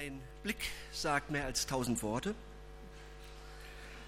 Ein 0.00 0.18
Blick 0.42 0.70
sagt 0.92 1.30
mehr 1.30 1.44
als 1.44 1.66
tausend 1.66 2.02
Worte, 2.02 2.34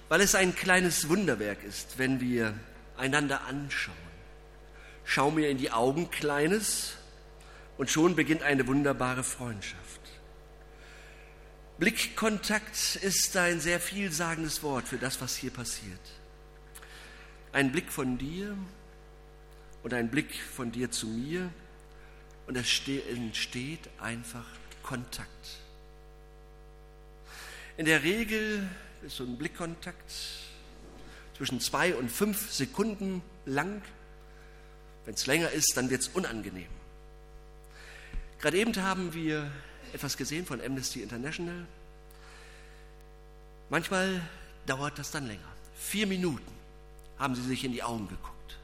weil 0.08 0.22
es 0.22 0.34
ein 0.34 0.54
kleines 0.54 1.10
Wunderwerk 1.10 1.62
ist, 1.64 1.98
wenn 1.98 2.18
wir 2.18 2.54
einander 2.96 3.42
anschauen. 3.42 3.94
Schau 5.04 5.30
mir 5.30 5.50
in 5.50 5.58
die 5.58 5.70
Augen, 5.70 6.10
Kleines, 6.10 6.94
und 7.76 7.90
schon 7.90 8.16
beginnt 8.16 8.42
eine 8.42 8.66
wunderbare 8.66 9.22
Freundschaft. 9.22 10.00
Blickkontakt 11.76 12.96
ist 13.02 13.36
ein 13.36 13.60
sehr 13.60 13.78
vielsagendes 13.78 14.62
Wort 14.62 14.88
für 14.88 14.96
das, 14.96 15.20
was 15.20 15.36
hier 15.36 15.50
passiert. 15.50 16.00
Ein 17.52 17.70
Blick 17.70 17.92
von 17.92 18.16
dir 18.16 18.56
und 19.82 19.92
ein 19.92 20.10
Blick 20.10 20.40
von 20.40 20.72
dir 20.72 20.90
zu 20.90 21.06
mir 21.06 21.50
und 22.46 22.56
es 22.56 22.80
entsteht 22.88 23.90
einfach 24.00 24.46
Kontakt. 24.82 25.61
In 27.76 27.86
der 27.86 28.02
Regel 28.02 28.68
ist 29.02 29.16
so 29.16 29.24
ein 29.24 29.38
Blickkontakt 29.38 30.12
zwischen 31.36 31.58
zwei 31.60 31.94
und 31.94 32.10
fünf 32.10 32.52
Sekunden 32.52 33.22
lang. 33.46 33.82
Wenn 35.04 35.14
es 35.14 35.26
länger 35.26 35.50
ist, 35.50 35.76
dann 35.76 35.88
wird 35.88 36.02
es 36.02 36.08
unangenehm. 36.08 36.68
Gerade 38.40 38.58
eben 38.58 38.76
haben 38.76 39.14
wir 39.14 39.50
etwas 39.92 40.16
gesehen 40.16 40.44
von 40.44 40.60
Amnesty 40.60 41.02
International. 41.02 41.66
Manchmal 43.70 44.20
dauert 44.66 44.98
das 44.98 45.10
dann 45.10 45.26
länger. 45.26 45.40
Vier 45.74 46.06
Minuten 46.06 46.52
haben 47.18 47.34
sie 47.34 47.42
sich 47.42 47.64
in 47.64 47.72
die 47.72 47.82
Augen 47.82 48.06
geguckt. 48.08 48.58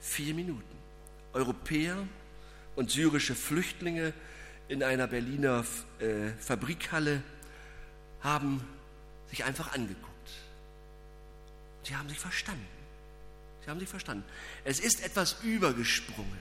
Vier 0.00 0.34
Minuten. 0.34 0.62
Europäer 1.32 1.96
und 2.76 2.90
syrische 2.90 3.34
Flüchtlinge 3.34 4.12
in 4.68 4.82
einer 4.82 5.06
Berliner 5.06 5.64
äh, 6.00 6.30
Fabrikhalle 6.40 7.22
haben 8.20 8.62
sich 9.30 9.44
einfach 9.44 9.72
angeguckt. 9.72 10.10
Sie 11.82 11.94
haben 11.94 12.08
sich 12.08 12.18
verstanden. 12.18 12.66
Sie 13.64 13.70
haben 13.70 13.80
sich 13.80 13.88
verstanden. 13.88 14.24
Es 14.64 14.80
ist 14.80 15.04
etwas 15.04 15.36
übergesprungen. 15.42 16.38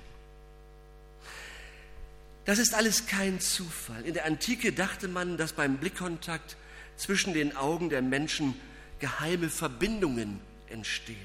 Das 2.46 2.60
ist 2.60 2.74
alles 2.74 3.08
kein 3.08 3.40
Zufall. 3.40 4.04
In 4.06 4.14
der 4.14 4.26
Antike 4.26 4.74
dachte 4.74 5.08
man, 5.08 5.38
dass 5.38 5.54
beim 5.54 5.78
Blickkontakt 5.78 6.58
zwischen 6.98 7.34
den 7.34 7.56
Augen 7.56 7.90
der 7.90 8.02
Menschen 8.02 8.54
geheime 9.00 9.50
Verbindungen 9.50 10.40
entstehen, 10.70 11.18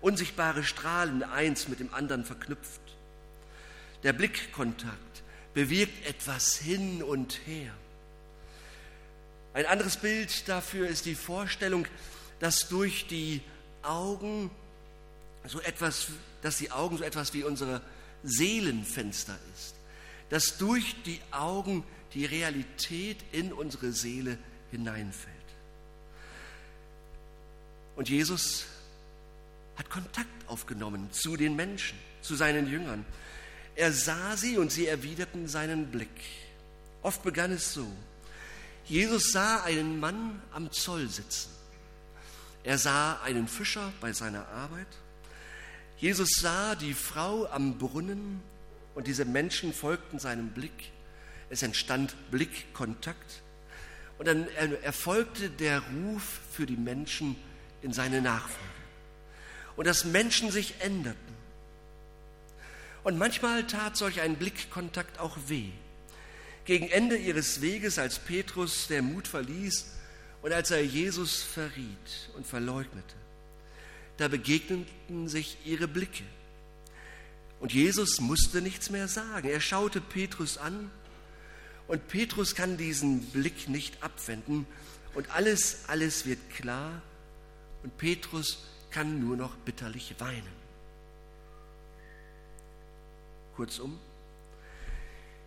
unsichtbare 0.00 0.62
Strahlen 0.62 1.22
eins 1.22 1.68
mit 1.68 1.80
dem 1.80 1.92
anderen 1.92 2.24
verknüpft. 2.24 2.80
Der 4.04 4.12
Blickkontakt 4.12 5.23
bewirkt 5.54 6.06
etwas 6.06 6.56
hin 6.56 7.02
und 7.02 7.40
her. 7.46 7.72
Ein 9.54 9.66
anderes 9.66 9.96
Bild 9.96 10.48
dafür 10.48 10.88
ist 10.88 11.06
die 11.06 11.14
Vorstellung, 11.14 11.86
dass 12.40 12.68
durch 12.68 13.06
die 13.06 13.40
Augen 13.82 14.50
so 15.46 15.60
etwas, 15.60 16.08
dass 16.42 16.58
die 16.58 16.72
Augen 16.72 16.98
so 16.98 17.04
etwas 17.04 17.32
wie 17.34 17.44
unsere 17.44 17.80
Seelenfenster 18.24 19.38
ist, 19.54 19.74
dass 20.30 20.58
durch 20.58 20.96
die 21.04 21.20
Augen 21.30 21.84
die 22.14 22.24
Realität 22.24 23.18
in 23.32 23.52
unsere 23.52 23.92
Seele 23.92 24.38
hineinfällt. 24.70 25.34
Und 27.96 28.08
Jesus 28.08 28.64
hat 29.76 29.90
Kontakt 29.90 30.48
aufgenommen 30.48 31.12
zu 31.12 31.36
den 31.36 31.54
Menschen, 31.54 31.98
zu 32.22 32.34
seinen 32.34 32.68
Jüngern. 32.68 33.04
Er 33.76 33.92
sah 33.92 34.36
sie 34.36 34.56
und 34.56 34.70
sie 34.70 34.86
erwiderten 34.86 35.48
seinen 35.48 35.90
Blick. 35.90 36.20
Oft 37.02 37.22
begann 37.22 37.52
es 37.52 37.72
so. 37.72 37.86
Jesus 38.86 39.32
sah 39.32 39.62
einen 39.62 39.98
Mann 39.98 40.42
am 40.52 40.70
Zoll 40.70 41.08
sitzen. 41.08 41.50
Er 42.62 42.78
sah 42.78 43.20
einen 43.22 43.48
Fischer 43.48 43.92
bei 44.00 44.12
seiner 44.12 44.46
Arbeit. 44.48 44.86
Jesus 45.98 46.30
sah 46.40 46.74
die 46.74 46.94
Frau 46.94 47.46
am 47.46 47.78
Brunnen 47.78 48.40
und 48.94 49.06
diese 49.06 49.24
Menschen 49.24 49.72
folgten 49.72 50.18
seinem 50.18 50.48
Blick. 50.50 50.92
Es 51.50 51.62
entstand 51.62 52.14
Blickkontakt. 52.30 53.42
Und 54.18 54.28
dann 54.28 54.46
erfolgte 54.82 55.50
der 55.50 55.80
Ruf 55.80 56.40
für 56.52 56.66
die 56.66 56.76
Menschen 56.76 57.36
in 57.82 57.92
seine 57.92 58.22
Nachfolge. 58.22 58.60
Und 59.76 59.86
dass 59.86 60.04
Menschen 60.04 60.50
sich 60.50 60.80
änderten. 60.80 61.33
Und 63.04 63.18
manchmal 63.18 63.66
tat 63.66 63.96
solch 63.96 64.22
ein 64.22 64.36
Blickkontakt 64.36 65.20
auch 65.20 65.36
weh. 65.46 65.68
Gegen 66.64 66.88
Ende 66.88 67.16
ihres 67.16 67.60
Weges, 67.60 67.98
als 67.98 68.18
Petrus 68.18 68.86
der 68.88 69.02
Mut 69.02 69.28
verließ 69.28 69.86
und 70.40 70.52
als 70.52 70.70
er 70.70 70.82
Jesus 70.82 71.42
verriet 71.42 72.30
und 72.34 72.46
verleugnete, 72.46 73.14
da 74.16 74.28
begegneten 74.28 75.28
sich 75.28 75.58
ihre 75.66 75.86
Blicke. 75.86 76.24
Und 77.60 77.74
Jesus 77.74 78.20
musste 78.20 78.62
nichts 78.62 78.88
mehr 78.88 79.08
sagen. 79.08 79.48
Er 79.48 79.60
schaute 79.60 80.00
Petrus 80.00 80.56
an 80.56 80.90
und 81.86 82.08
Petrus 82.08 82.54
kann 82.54 82.78
diesen 82.78 83.20
Blick 83.26 83.68
nicht 83.68 84.02
abwenden 84.02 84.66
und 85.14 85.30
alles, 85.30 85.80
alles 85.88 86.24
wird 86.24 86.50
klar 86.50 87.02
und 87.82 87.98
Petrus 87.98 88.64
kann 88.90 89.20
nur 89.20 89.36
noch 89.36 89.54
bitterlich 89.56 90.14
weinen. 90.18 90.63
Kurzum, 93.56 93.98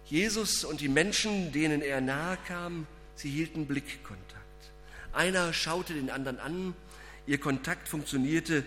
Jesus 0.05 0.63
und 0.63 0.79
die 0.79 0.87
Menschen, 0.87 1.51
denen 1.51 1.81
er 1.81 2.01
nahe 2.01 2.37
kam, 2.47 2.87
sie 3.15 3.29
hielten 3.29 3.67
Blickkontakt. 3.67 4.71
Einer 5.13 5.51
schaute 5.53 5.93
den 5.93 6.09
anderen 6.09 6.39
an, 6.39 6.73
ihr 7.25 7.39
Kontakt 7.39 7.87
funktionierte 7.87 8.63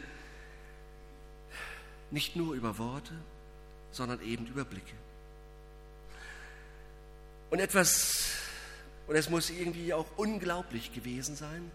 nicht 2.11 2.37
nur 2.37 2.55
über 2.55 2.79
Worte, 2.79 3.13
sondern 3.93 4.21
eben 4.23 4.47
über 4.47 4.65
Blicke. 4.65 4.95
Und 7.51 7.59
etwas, 7.59 8.27
und 9.07 9.17
es 9.17 9.29
muss 9.31 9.51
irgendwie 9.51 9.93
auch 9.93 10.07
unglaublich 10.17 10.93
gewesen 10.93 11.37
sein, 11.37 11.71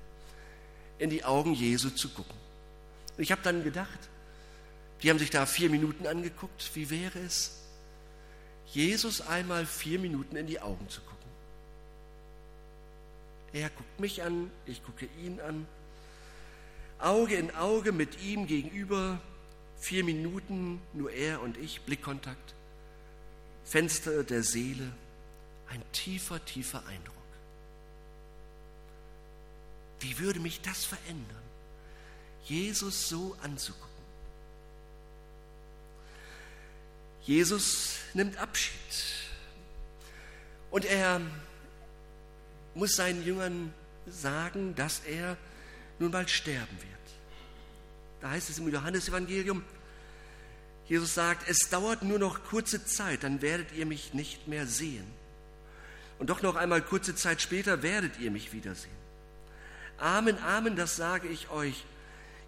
in 0.99 1.09
die 1.09 1.25
Augen 1.25 1.53
Jesu 1.53 1.89
zu 1.89 2.09
gucken. 2.09 2.35
Ich 3.17 3.31
habe 3.31 3.41
dann 3.41 3.63
gedacht, 3.63 3.99
die 5.05 5.11
haben 5.11 5.19
sich 5.19 5.29
da 5.29 5.45
vier 5.45 5.69
Minuten 5.69 6.07
angeguckt. 6.07 6.71
Wie 6.73 6.89
wäre 6.89 7.19
es, 7.19 7.61
Jesus 8.73 9.21
einmal 9.21 9.67
vier 9.67 9.99
Minuten 9.99 10.35
in 10.35 10.47
die 10.47 10.59
Augen 10.59 10.89
zu 10.89 10.99
gucken? 11.01 11.29
Er 13.53 13.69
guckt 13.69 13.99
mich 13.99 14.23
an, 14.23 14.49
ich 14.65 14.83
gucke 14.83 15.07
ihn 15.23 15.39
an. 15.41 15.67
Auge 16.97 17.35
in 17.35 17.53
Auge 17.53 17.91
mit 17.91 18.23
ihm 18.23 18.47
gegenüber, 18.47 19.21
vier 19.77 20.03
Minuten, 20.03 20.81
nur 20.93 21.11
er 21.11 21.39
und 21.43 21.57
ich, 21.57 21.81
Blickkontakt. 21.81 22.55
Fenster 23.63 24.23
der 24.23 24.41
Seele, 24.41 24.91
ein 25.69 25.83
tiefer, 25.91 26.43
tiefer 26.45 26.83
Eindruck. 26.87 27.15
Wie 29.99 30.17
würde 30.17 30.39
mich 30.39 30.61
das 30.61 30.83
verändern, 30.83 31.43
Jesus 32.45 33.07
so 33.07 33.37
anzugucken? 33.43 33.94
Jesus 37.25 37.97
nimmt 38.13 38.37
Abschied. 38.37 38.71
Und 40.69 40.85
er 40.85 41.21
muss 42.75 42.95
seinen 42.95 43.25
Jüngern 43.25 43.73
sagen, 44.07 44.75
dass 44.75 44.99
er 44.99 45.37
nun 45.99 46.11
bald 46.11 46.29
sterben 46.29 46.77
wird. 46.77 46.95
Da 48.21 48.29
heißt 48.31 48.49
es 48.49 48.59
im 48.59 48.69
Johannesevangelium, 48.69 49.63
Jesus 50.87 51.15
sagt, 51.15 51.49
es 51.49 51.69
dauert 51.69 52.03
nur 52.03 52.19
noch 52.19 52.43
kurze 52.43 52.85
Zeit, 52.85 53.23
dann 53.23 53.41
werdet 53.41 53.71
ihr 53.71 53.87
mich 53.87 54.13
nicht 54.13 54.47
mehr 54.47 54.67
sehen. 54.67 55.05
Und 56.19 56.29
doch 56.29 56.43
noch 56.43 56.55
einmal 56.55 56.81
kurze 56.81 57.15
Zeit 57.15 57.41
später 57.41 57.81
werdet 57.81 58.19
ihr 58.19 58.29
mich 58.29 58.53
wiedersehen. 58.53 58.93
Amen, 59.97 60.37
Amen, 60.39 60.75
das 60.75 60.95
sage 60.95 61.27
ich 61.27 61.49
euch. 61.49 61.85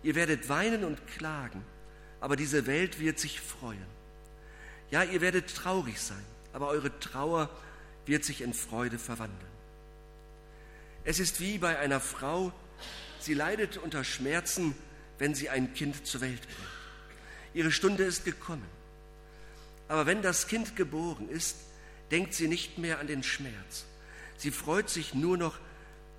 Ihr 0.03 0.13
werdet 0.13 0.49
weinen 0.49 0.83
und 0.83 1.07
klagen, 1.07 1.63
aber 2.21 2.35
diese 2.35 2.67
Welt 2.67 2.99
wird 2.99 3.19
sich 3.19 3.41
freuen. 3.41 3.96
Ja, 4.89 5.03
ihr 5.03 5.21
werdet 5.21 5.53
traurig 5.53 5.99
sein, 5.99 6.23
aber 6.53 6.67
eure 6.67 6.97
Trauer 6.99 7.49
wird 8.05 8.23
sich 8.23 8.41
in 8.41 8.53
Freude 8.53 8.97
verwandeln. 8.97 9.51
Es 11.03 11.19
ist 11.19 11.39
wie 11.39 11.57
bei 11.57 11.77
einer 11.79 11.99
Frau, 11.99 12.53
sie 13.19 13.33
leidet 13.33 13.77
unter 13.77 14.03
Schmerzen, 14.03 14.75
wenn 15.19 15.35
sie 15.35 15.49
ein 15.49 15.73
Kind 15.73 16.05
zur 16.07 16.21
Welt 16.21 16.41
bringt. 16.41 16.69
Ihre 17.53 17.71
Stunde 17.71 18.03
ist 18.03 18.23
gekommen. 18.23 18.67
Aber 19.87 20.05
wenn 20.05 20.21
das 20.21 20.47
Kind 20.47 20.75
geboren 20.75 21.29
ist, 21.29 21.57
denkt 22.11 22.33
sie 22.33 22.47
nicht 22.47 22.77
mehr 22.77 22.99
an 22.99 23.07
den 23.07 23.23
Schmerz. 23.23 23.85
Sie 24.37 24.51
freut 24.51 24.89
sich 24.89 25.13
nur 25.13 25.37
noch, 25.37 25.57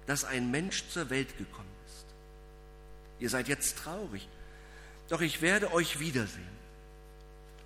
dass 0.06 0.24
ein 0.24 0.50
Mensch 0.50 0.88
zur 0.88 1.10
Welt 1.10 1.36
gekommen 1.38 1.68
ist. 1.86 2.06
Ihr 3.20 3.30
seid 3.30 3.48
jetzt 3.48 3.78
traurig, 3.78 4.26
doch 5.08 5.20
ich 5.20 5.40
werde 5.42 5.72
euch 5.72 6.00
wiedersehen 6.00 6.57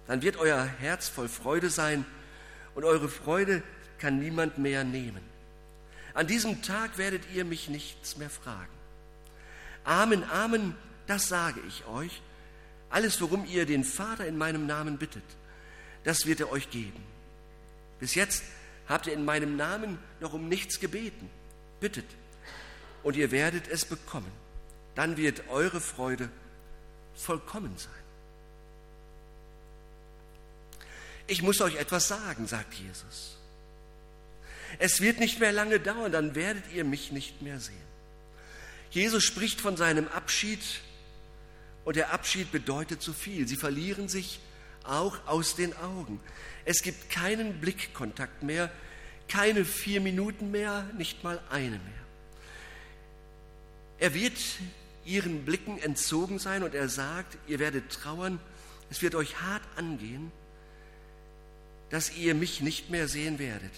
dann 0.07 0.23
wird 0.23 0.37
euer 0.37 0.65
Herz 0.65 1.09
voll 1.09 1.29
Freude 1.29 1.71
sein 1.71 2.05
und 2.75 2.85
eure 2.85 3.09
Freude 3.09 3.63
kann 3.99 4.19
niemand 4.19 4.59
mehr 4.59 4.85
nehmen. 4.85 5.23
An 6.15 6.27
diesem 6.27 6.63
Tag 6.63 6.99
werdet 6.99 7.23
ihr 7.33 7.45
mich 7.45 7.69
nichts 7.69 8.17
mehr 8.17 8.31
fragen. 8.31 8.73
Amen, 9.85 10.25
Amen, 10.25 10.75
das 11.07 11.29
sage 11.29 11.61
ich 11.67 11.87
euch. 11.87 12.21
Alles, 12.91 13.21
worum 13.21 13.47
ihr 13.47 13.65
den 13.65 13.85
Vater 13.85 14.27
in 14.27 14.37
meinem 14.37 14.67
Namen 14.67 14.99
bittet, 14.99 15.25
das 16.05 16.27
wird 16.27 16.41
er 16.41 16.53
euch 16.53 16.71
geben. 16.71 17.03
Bis 17.99 18.15
jetzt 18.15 18.45
habt 18.89 19.07
ihr 19.07 19.15
in 19.15 19.25
meinem 19.25 19.57
Namen 19.57 19.99
noch 20.21 20.35
um 20.35 20.49
nichts 20.49 20.81
gebeten. 20.81 21.31
Bittet, 21.81 22.07
und 23.03 23.17
ihr 23.17 23.31
werdet 23.31 23.69
es 23.69 23.85
bekommen. 23.85 24.31
Dann 24.95 25.17
wird 25.17 25.49
eure 25.49 25.81
Freude 25.81 26.29
vollkommen 27.15 27.73
sein. 27.77 28.02
Ich 31.27 31.43
muss 31.43 31.61
euch 31.61 31.77
etwas 31.77 32.09
sagen, 32.09 32.47
sagt 32.47 32.75
Jesus. 32.75 33.37
Es 34.79 35.01
wird 35.01 35.21
nicht 35.21 35.41
mehr 35.41 35.53
lange 35.53 35.81
dauern, 35.81 36.13
dann 36.13 36.35
werdet 36.35 36.65
ihr 36.73 36.85
mich 36.85 37.13
nicht 37.13 37.43
mehr 37.43 37.61
sehen. 37.61 37.77
Jesus 38.91 39.25
spricht 39.25 39.61
von 39.61 39.77
seinem 39.77 40.09
Abschied 40.09 40.61
und 41.85 41.97
der 41.97 42.13
Abschied 42.13 42.53
bedeutet 42.53 43.03
so 43.03 43.13
viel. 43.13 43.49
Sie 43.49 43.57
verlieren 43.57 44.09
sich 44.09 44.41
auch 44.85 45.27
aus 45.27 45.57
den 45.57 45.77
Augen. 45.77 46.21
Es 46.65 46.83
gibt 46.83 47.11
keinen 47.11 47.61
Blickkontakt 47.61 48.43
mehr, 48.43 48.71
keine 49.29 49.65
vier 49.65 50.01
Minuten 50.01 50.51
mehr, 50.51 50.89
nicht 50.99 51.25
mal 51.25 51.41
eine 51.51 51.79
mehr. 51.79 52.03
Er 53.99 54.15
wird 54.15 54.39
ihren 55.05 55.45
Blicken 55.45 55.79
entzogen 55.79 56.39
sein 56.39 56.63
und 56.63 56.75
er 56.75 56.89
sagt, 56.89 57.39
ihr 57.47 57.59
werdet 57.59 57.91
trauern, 57.91 58.41
es 58.91 59.01
wird 59.01 59.15
euch 59.15 59.41
hart 59.41 59.63
angehen, 59.77 60.31
dass 61.93 62.17
ihr 62.17 62.35
mich 62.35 62.63
nicht 62.63 62.89
mehr 62.89 63.07
sehen 63.07 63.39
werdet. 63.39 63.71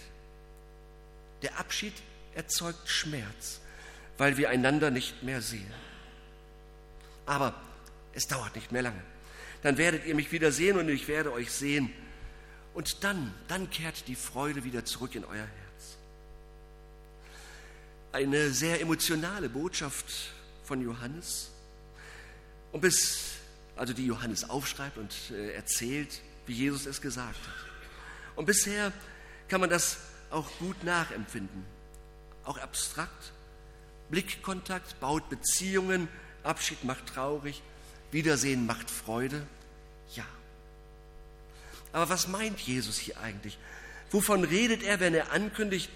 Der 1.43 1.58
Abschied 1.58 1.93
erzeugt 2.37 2.88
Schmerz, 2.88 3.61
weil 4.19 4.37
wir 4.37 4.50
einander 4.50 4.93
nicht 4.93 5.25
mehr 5.25 5.43
sehen. 5.43 5.75
Aber 7.26 7.61
es 8.12 8.28
dauert 8.28 8.55
nicht 8.55 8.70
mehr 8.70 8.82
lange. 8.82 9.02
Dann 9.64 9.78
werdet 9.78 10.06
ihr 10.06 10.14
mich 10.14 10.31
wieder 10.31 10.52
sehen 10.52 10.78
und 10.78 10.88
ich 10.88 11.08
werde 11.08 11.32
euch 11.32 11.50
sehen. 11.50 11.90
Und 12.72 13.02
dann, 13.02 13.34
dann 13.49 13.69
kehrt 13.69 14.06
die 14.06 14.14
Freude 14.14 14.62
wieder 14.62 14.84
zurück 14.84 15.17
in 15.17 15.25
euer 15.25 15.34
Herz. 15.34 15.96
Eine 18.12 18.50
sehr 18.50 18.81
emotionale 18.81 19.49
Botschaft 19.49 20.06
von 20.62 20.81
Johannes. 20.81 21.50
Und 22.70 22.81
bis, 22.81 23.32
also 23.75 23.93
die 23.93 24.06
Johannes 24.06 24.49
aufschreibt 24.49 24.99
und 24.99 25.12
äh, 25.32 25.55
erzählt, 25.55 26.20
wie 26.46 26.52
Jesus 26.52 26.87
es 26.87 27.00
gesagt 27.00 27.40
hat. 27.44 27.63
Und 28.36 28.46
bisher 28.46 28.92
kann 29.48 29.60
man 29.60 29.70
das 29.70 29.98
auch 30.31 30.50
gut 30.58 30.82
nachempfinden, 30.84 31.64
auch 32.44 32.58
abstrakt. 32.58 33.32
Blickkontakt 34.10 35.00
baut 35.00 35.28
Beziehungen, 35.31 36.08
Abschied 36.42 36.84
macht 36.84 37.06
traurig, 37.06 37.62
Wiedersehen 38.10 38.66
macht 38.66 38.90
Freude. 38.90 39.46
Ja. 40.14 40.26
Aber 41.92 42.08
was 42.08 42.28
meint 42.28 42.60
Jesus 42.60 42.98
hier 42.98 43.19
eigentlich? 43.20 43.58
Wovon 44.10 44.44
redet 44.44 44.82
er, 44.82 45.00
wenn 45.00 45.14
er 45.14 45.32
ankündigt, 45.32 45.90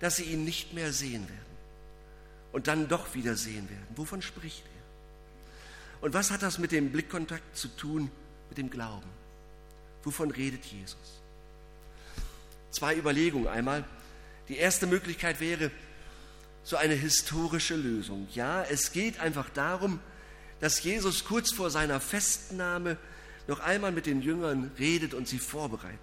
dass 0.00 0.16
sie 0.16 0.24
ihn 0.24 0.44
nicht 0.44 0.74
mehr 0.74 0.92
sehen 0.92 1.28
werden 1.28 1.56
und 2.52 2.66
dann 2.66 2.88
doch 2.88 3.14
wieder 3.14 3.36
sehen 3.36 3.68
werden? 3.70 3.86
Wovon 3.96 4.22
spricht 4.22 4.64
er? 4.64 6.02
Und 6.04 6.12
was 6.12 6.30
hat 6.30 6.42
das 6.42 6.58
mit 6.58 6.72
dem 6.72 6.92
Blickkontakt 6.92 7.56
zu 7.56 7.68
tun, 7.68 8.10
mit 8.48 8.58
dem 8.58 8.70
Glauben? 8.70 9.08
Wovon 10.02 10.30
redet 10.30 10.64
Jesus? 10.66 11.22
Zwei 12.74 12.96
Überlegungen. 12.96 13.48
Einmal, 13.48 13.84
die 14.48 14.56
erste 14.56 14.86
Möglichkeit 14.86 15.40
wäre 15.40 15.70
so 16.62 16.76
eine 16.76 16.94
historische 16.94 17.76
Lösung. 17.76 18.26
Ja, 18.34 18.62
es 18.62 18.92
geht 18.92 19.20
einfach 19.20 19.50
darum, 19.50 20.00
dass 20.60 20.82
Jesus 20.82 21.24
kurz 21.24 21.52
vor 21.52 21.70
seiner 21.70 22.00
Festnahme 22.00 22.96
noch 23.46 23.60
einmal 23.60 23.92
mit 23.92 24.06
den 24.06 24.22
Jüngern 24.22 24.70
redet 24.78 25.14
und 25.14 25.28
sie 25.28 25.38
vorbereitet. 25.38 25.98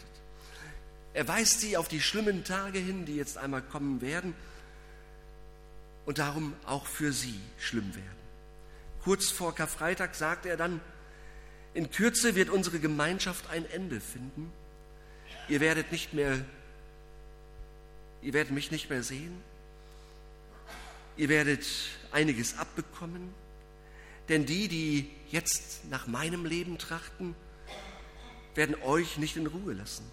Er 1.14 1.28
weist 1.28 1.60
sie 1.60 1.78
auf 1.78 1.88
die 1.88 2.00
schlimmen 2.00 2.44
Tage 2.44 2.80
hin, 2.80 3.06
die 3.06 3.16
jetzt 3.16 3.38
einmal 3.38 3.62
kommen 3.62 4.02
werden 4.02 4.34
und 6.06 6.20
darum 6.20 6.54
auch 6.66 6.86
für 6.86 7.12
sie 7.12 7.40
schlimm 7.60 7.96
werden. 7.96 8.22
Kurz 9.04 9.30
vor 9.30 9.56
Karfreitag 9.56 10.16
sagt 10.16 10.46
er 10.46 10.58
dann, 10.58 10.80
in 11.74 11.90
Kürze 11.90 12.36
wird 12.36 12.50
unsere 12.50 12.80
Gemeinschaft 12.80 13.50
ein 13.50 13.70
Ende 13.72 14.00
finden. 14.00 14.52
Ihr 15.48 15.60
werdet 15.60 15.92
nicht 15.92 16.14
mehr 16.14 16.38
Ihr 18.22 18.34
werdet 18.34 18.54
mich 18.54 18.72
nicht 18.72 18.90
mehr 18.90 19.04
sehen. 19.04 19.42
Ihr 21.18 21.30
werdet 21.30 21.66
einiges 22.12 22.58
abbekommen. 22.58 23.34
Denn 24.30 24.46
die, 24.46 24.68
die 24.68 25.10
jetzt 25.32 25.86
nach 25.90 26.08
meinem 26.08 26.46
Leben 26.46 26.78
trachten, 26.78 27.36
werden 28.56 28.76
euch 28.84 29.18
nicht 29.18 29.38
in 29.38 29.48
Ruhe 29.48 29.74
lassen. 29.74 30.06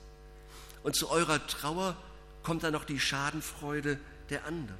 Und 0.82 0.96
zu 0.96 1.10
eurer 1.10 1.46
Trauer 1.46 1.96
kommt 2.43 2.62
dann 2.62 2.72
noch 2.72 2.84
die 2.84 3.00
Schadenfreude 3.00 3.99
der 4.31 4.46
anderen. 4.46 4.78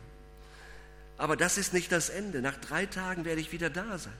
Aber 1.19 1.37
das 1.37 1.59
ist 1.59 1.75
nicht 1.75 1.91
das 1.93 2.09
Ende. 2.09 2.41
Nach 2.41 2.57
drei 2.57 2.87
Tagen 2.87 3.25
werde 3.25 3.41
ich 3.41 3.53
wieder 3.53 3.71
da 3.71 3.99
sein. 3.99 4.17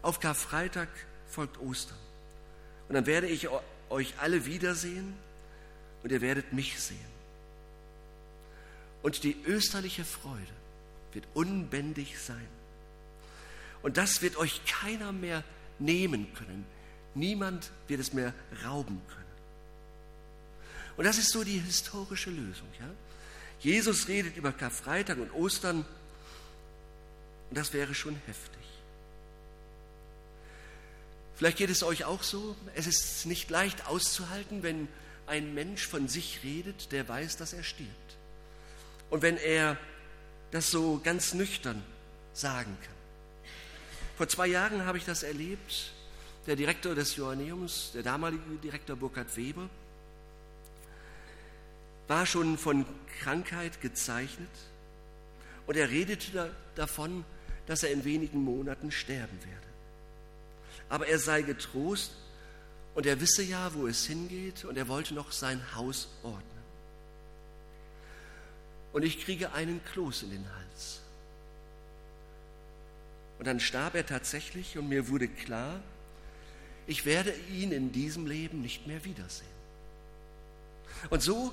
Auf 0.00 0.20
Karfreitag 0.20 0.88
folgt 1.28 1.60
Ostern. 1.60 1.98
Und 2.88 2.94
dann 2.94 3.06
werde 3.06 3.26
ich 3.26 3.48
euch 3.90 4.14
alle 4.18 4.46
wiedersehen 4.46 5.14
und 6.02 6.12
ihr 6.12 6.20
werdet 6.20 6.52
mich 6.52 6.80
sehen. 6.80 6.98
Und 9.02 9.24
die 9.24 9.36
österliche 9.44 10.04
Freude 10.04 10.40
wird 11.12 11.26
unbändig 11.34 12.18
sein. 12.18 12.46
Und 13.82 13.96
das 13.96 14.22
wird 14.22 14.36
euch 14.36 14.64
keiner 14.64 15.12
mehr 15.12 15.42
nehmen 15.78 16.32
können. 16.34 16.64
Niemand 17.14 17.70
wird 17.88 18.00
es 18.00 18.12
mehr 18.12 18.32
rauben 18.64 19.00
können. 19.08 19.22
Und 20.96 21.04
das 21.04 21.18
ist 21.18 21.30
so 21.30 21.42
die 21.42 21.58
historische 21.58 22.30
Lösung. 22.30 22.68
Ja? 22.78 22.88
Jesus 23.60 24.08
redet 24.08 24.36
über 24.36 24.52
Karfreitag 24.52 25.18
und 25.18 25.32
Ostern 25.32 25.84
und 27.50 27.58
das 27.58 27.72
wäre 27.72 27.94
schon 27.94 28.16
heftig. 28.26 28.60
Vielleicht 31.36 31.58
geht 31.58 31.70
es 31.70 31.82
euch 31.82 32.04
auch 32.04 32.22
so. 32.22 32.56
Es 32.74 32.86
ist 32.86 33.26
nicht 33.26 33.50
leicht 33.50 33.86
auszuhalten, 33.86 34.62
wenn 34.62 34.86
ein 35.26 35.54
Mensch 35.54 35.86
von 35.86 36.08
sich 36.08 36.40
redet, 36.44 36.92
der 36.92 37.08
weiß, 37.08 37.36
dass 37.36 37.52
er 37.52 37.64
stirbt 37.64 38.01
und 39.12 39.20
wenn 39.20 39.36
er 39.36 39.76
das 40.52 40.70
so 40.70 40.98
ganz 41.04 41.34
nüchtern 41.34 41.82
sagen 42.32 42.74
kann. 42.80 42.94
Vor 44.16 44.26
zwei 44.26 44.46
Jahren 44.46 44.86
habe 44.86 44.96
ich 44.96 45.04
das 45.04 45.22
erlebt. 45.22 45.92
Der 46.46 46.56
Direktor 46.56 46.94
des 46.94 47.16
Joanneums, 47.16 47.90
der 47.92 48.02
damalige 48.02 48.42
Direktor 48.62 48.96
Burkhard 48.96 49.36
Weber, 49.36 49.68
war 52.08 52.24
schon 52.24 52.56
von 52.56 52.86
Krankheit 53.20 53.82
gezeichnet 53.82 54.48
und 55.66 55.76
er 55.76 55.90
redete 55.90 56.32
da, 56.32 56.48
davon, 56.74 57.26
dass 57.66 57.82
er 57.82 57.90
in 57.90 58.04
wenigen 58.04 58.42
Monaten 58.42 58.90
sterben 58.90 59.38
werde. 59.44 59.66
Aber 60.88 61.06
er 61.06 61.18
sei 61.18 61.42
getrost 61.42 62.12
und 62.94 63.04
er 63.04 63.20
wisse 63.20 63.42
ja, 63.42 63.74
wo 63.74 63.86
es 63.86 64.06
hingeht 64.06 64.64
und 64.64 64.78
er 64.78 64.88
wollte 64.88 65.12
noch 65.12 65.32
sein 65.32 65.60
Haus 65.74 66.08
ordnen 66.22 66.51
und 68.92 69.04
ich 69.04 69.24
kriege 69.24 69.52
einen 69.52 69.82
Kloß 69.92 70.24
in 70.24 70.30
den 70.30 70.44
Hals. 70.44 71.00
Und 73.38 73.46
dann 73.46 73.60
starb 73.60 73.94
er 73.94 74.06
tatsächlich 74.06 74.78
und 74.78 74.88
mir 74.88 75.08
wurde 75.08 75.28
klar, 75.28 75.80
ich 76.86 77.06
werde 77.06 77.32
ihn 77.52 77.72
in 77.72 77.92
diesem 77.92 78.26
Leben 78.26 78.60
nicht 78.60 78.86
mehr 78.86 79.04
wiedersehen. 79.04 79.46
Und 81.10 81.22
so 81.22 81.52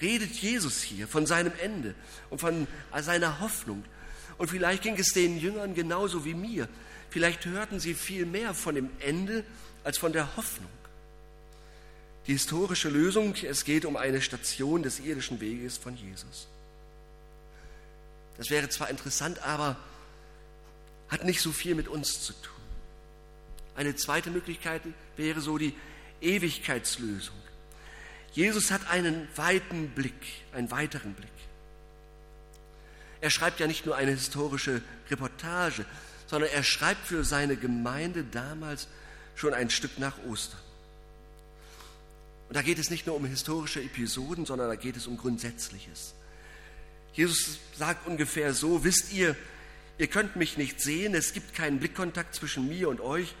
redet 0.00 0.32
Jesus 0.32 0.82
hier 0.82 1.06
von 1.06 1.26
seinem 1.26 1.52
Ende 1.62 1.94
und 2.30 2.40
von 2.40 2.66
seiner 3.00 3.40
Hoffnung. 3.40 3.84
Und 4.38 4.48
vielleicht 4.48 4.82
ging 4.82 4.98
es 4.98 5.12
den 5.12 5.38
Jüngern 5.38 5.74
genauso 5.74 6.24
wie 6.24 6.34
mir. 6.34 6.68
Vielleicht 7.10 7.44
hörten 7.44 7.80
sie 7.80 7.94
viel 7.94 8.24
mehr 8.24 8.54
von 8.54 8.74
dem 8.74 8.90
Ende 9.00 9.44
als 9.84 9.98
von 9.98 10.12
der 10.12 10.36
Hoffnung. 10.36 10.70
Die 12.26 12.32
historische 12.32 12.88
Lösung, 12.88 13.34
es 13.42 13.64
geht 13.64 13.84
um 13.84 13.96
eine 13.96 14.20
Station 14.20 14.82
des 14.82 15.00
irdischen 15.00 15.40
Weges 15.40 15.78
von 15.78 15.96
Jesus. 15.96 16.48
Das 18.36 18.50
wäre 18.50 18.68
zwar 18.68 18.90
interessant, 18.90 19.40
aber 19.40 19.76
hat 21.08 21.24
nicht 21.24 21.40
so 21.40 21.52
viel 21.52 21.74
mit 21.74 21.88
uns 21.88 22.22
zu 22.22 22.32
tun. 22.34 22.54
Eine 23.74 23.96
zweite 23.96 24.30
Möglichkeit 24.30 24.82
wäre 25.16 25.40
so 25.40 25.58
die 25.58 25.74
Ewigkeitslösung. 26.20 27.36
Jesus 28.32 28.70
hat 28.70 28.88
einen 28.88 29.26
weiten 29.36 29.90
Blick, 29.90 30.44
einen 30.52 30.70
weiteren 30.70 31.14
Blick. 31.14 31.28
Er 33.20 33.30
schreibt 33.30 33.60
ja 33.60 33.66
nicht 33.66 33.86
nur 33.86 33.96
eine 33.96 34.12
historische 34.12 34.82
Reportage, 35.10 35.84
sondern 36.26 36.50
er 36.50 36.62
schreibt 36.62 37.06
für 37.06 37.24
seine 37.24 37.56
Gemeinde 37.56 38.24
damals 38.24 38.88
schon 39.34 39.52
ein 39.52 39.68
Stück 39.68 39.98
nach 39.98 40.16
Ostern. 40.28 40.60
Und 42.50 42.56
da 42.56 42.62
geht 42.62 42.80
es 42.80 42.90
nicht 42.90 43.06
nur 43.06 43.14
um 43.14 43.24
historische 43.24 43.80
Episoden, 43.80 44.44
sondern 44.44 44.68
da 44.68 44.74
geht 44.74 44.96
es 44.96 45.06
um 45.06 45.16
Grundsätzliches. 45.16 46.14
Jesus 47.12 47.60
sagt 47.78 48.08
ungefähr 48.08 48.54
so, 48.54 48.82
wisst 48.82 49.12
ihr, 49.12 49.36
ihr 49.98 50.08
könnt 50.08 50.34
mich 50.34 50.58
nicht 50.58 50.80
sehen, 50.80 51.14
es 51.14 51.32
gibt 51.32 51.54
keinen 51.54 51.78
Blickkontakt 51.78 52.34
zwischen 52.34 52.68
mir 52.68 52.88
und 52.88 53.00
euch. 53.00 53.36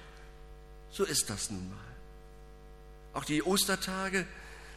So 0.92 1.02
ist 1.02 1.28
das 1.28 1.50
nun 1.50 1.68
mal. 1.68 1.76
Auch 3.12 3.24
die 3.24 3.42
Ostertage 3.42 4.26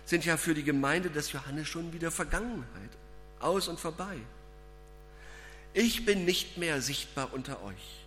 sind 0.04 0.26
ja 0.26 0.36
für 0.36 0.56
die 0.56 0.64
Gemeinde 0.64 1.12
des 1.12 1.32
Johannes 1.32 1.68
schon 1.68 1.94
wieder 1.94 2.10
Vergangenheit, 2.10 2.90
aus 3.40 3.68
und 3.68 3.80
vorbei. 3.80 4.18
Ich 5.76 6.06
bin 6.06 6.26
nicht 6.26 6.58
mehr 6.58 6.82
sichtbar 6.82 7.32
unter 7.34 7.64
euch. 7.64 8.00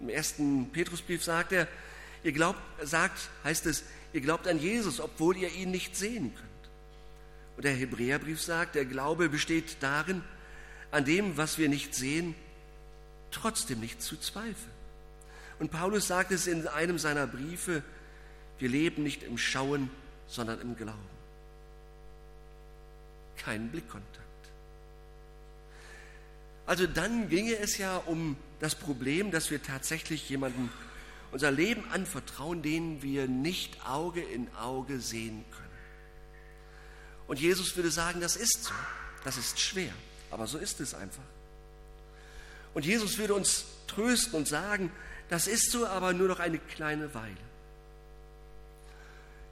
Im 0.00 0.08
ersten 0.08 0.72
Petrusbrief 0.72 1.22
sagt 1.22 1.52
er, 1.52 1.68
ihr 2.22 2.32
glaubt, 2.32 2.58
sagt, 2.82 3.28
heißt 3.44 3.66
es, 3.66 3.84
ihr 4.14 4.20
glaubt 4.20 4.48
an 4.48 4.58
Jesus, 4.58 5.00
obwohl 5.00 5.36
ihr 5.36 5.52
ihn 5.52 5.70
nicht 5.70 5.96
sehen 5.96 6.34
könnt. 6.34 6.50
Und 7.56 7.64
der 7.64 7.74
Hebräerbrief 7.74 8.40
sagt, 8.40 8.76
der 8.76 8.84
Glaube 8.84 9.28
besteht 9.28 9.76
darin, 9.80 10.22
an 10.90 11.04
dem, 11.04 11.36
was 11.36 11.58
wir 11.58 11.68
nicht 11.68 11.94
sehen, 11.94 12.34
trotzdem 13.32 13.80
nicht 13.80 14.00
zu 14.00 14.16
zweifeln. 14.16 14.54
Und 15.58 15.70
Paulus 15.70 16.06
sagt 16.06 16.30
es 16.30 16.46
in 16.46 16.66
einem 16.68 16.98
seiner 16.98 17.26
Briefe, 17.26 17.82
wir 18.60 18.68
leben 18.68 19.02
nicht 19.02 19.24
im 19.24 19.36
Schauen, 19.36 19.90
sondern 20.28 20.60
im 20.60 20.76
Glauben. 20.76 20.98
Kein 23.36 23.68
Blickkontakt. 23.70 24.20
Also 26.66 26.86
dann 26.86 27.28
ginge 27.28 27.56
es 27.58 27.78
ja 27.78 27.96
um 27.98 28.36
das 28.60 28.76
Problem, 28.76 29.30
dass 29.30 29.50
wir 29.50 29.62
tatsächlich 29.62 30.28
jemanden 30.30 30.70
unser 31.34 31.50
Leben 31.50 31.82
anvertrauen, 31.90 32.62
den 32.62 33.02
wir 33.02 33.26
nicht 33.26 33.84
Auge 33.88 34.22
in 34.22 34.46
Auge 34.54 35.00
sehen 35.00 35.44
können. 35.50 35.64
Und 37.26 37.40
Jesus 37.40 37.74
würde 37.74 37.90
sagen, 37.90 38.20
das 38.20 38.36
ist 38.36 38.62
so. 38.62 38.72
Das 39.24 39.36
ist 39.36 39.58
schwer, 39.58 39.92
aber 40.30 40.46
so 40.46 40.58
ist 40.58 40.78
es 40.80 40.94
einfach. 40.94 41.24
Und 42.72 42.86
Jesus 42.86 43.18
würde 43.18 43.34
uns 43.34 43.64
trösten 43.88 44.36
und 44.36 44.46
sagen, 44.46 44.92
das 45.28 45.48
ist 45.48 45.72
so, 45.72 45.88
aber 45.88 46.12
nur 46.12 46.28
noch 46.28 46.38
eine 46.38 46.60
kleine 46.60 47.12
Weile. 47.14 47.34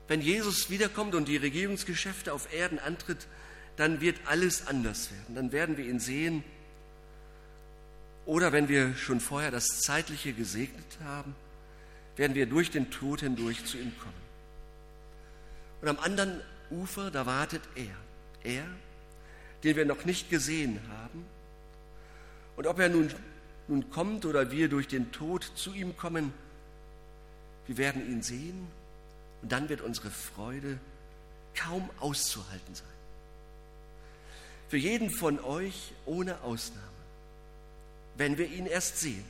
Wenn 0.07 0.21
Jesus 0.21 0.69
wiederkommt 0.69 1.15
und 1.15 1.27
die 1.27 1.35
Regierungsgeschäfte 1.35 2.31
auf 2.31 2.53
Erden 2.53 2.79
antritt, 2.79 3.27
dann 3.75 3.99
wird 3.99 4.21
alles 4.25 4.67
anders 4.67 5.11
werden. 5.11 5.35
Dann 5.35 5.51
werden 5.51 5.75
wir 5.75 5.83
ihn 5.83 5.99
sehen. 5.99 6.45
Oder 8.25 8.53
wenn 8.53 8.69
wir 8.69 8.95
schon 8.95 9.19
vorher 9.19 9.51
das 9.51 9.81
Zeitliche 9.81 10.31
gesegnet 10.31 10.97
haben, 11.03 11.35
werden 12.15 12.35
wir 12.35 12.45
durch 12.45 12.71
den 12.71 12.91
Tod 12.91 13.21
hindurch 13.21 13.65
zu 13.65 13.77
ihm 13.77 13.97
kommen. 13.97 14.13
Und 15.81 15.87
am 15.87 15.99
anderen 15.99 16.41
Ufer, 16.69 17.11
da 17.11 17.25
wartet 17.25 17.61
er. 17.75 17.95
Er, 18.43 18.65
den 19.63 19.75
wir 19.75 19.85
noch 19.85 20.05
nicht 20.05 20.29
gesehen 20.29 20.79
haben. 20.89 21.25
Und 22.55 22.67
ob 22.67 22.79
er 22.79 22.89
nun, 22.89 23.09
nun 23.67 23.89
kommt 23.89 24.25
oder 24.25 24.51
wir 24.51 24.69
durch 24.69 24.87
den 24.87 25.11
Tod 25.11 25.49
zu 25.55 25.73
ihm 25.73 25.95
kommen, 25.97 26.33
wir 27.67 27.77
werden 27.77 28.05
ihn 28.05 28.21
sehen 28.21 28.67
und 29.41 29.51
dann 29.51 29.69
wird 29.69 29.81
unsere 29.81 30.09
Freude 30.09 30.79
kaum 31.55 31.89
auszuhalten 31.99 32.75
sein. 32.75 32.87
Für 34.67 34.77
jeden 34.77 35.09
von 35.09 35.39
euch 35.39 35.93
ohne 36.05 36.41
Ausnahme, 36.41 36.81
wenn 38.17 38.37
wir 38.37 38.47
ihn 38.47 38.65
erst 38.65 38.99
sehen. 38.99 39.25